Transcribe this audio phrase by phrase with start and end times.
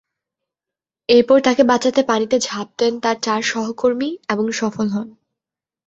[1.09, 5.07] এরপর তাঁকে বাঁচাতে পানিতে ঝাঁপ দেন তাঁর চার সহকর্মী এবং সফল হন।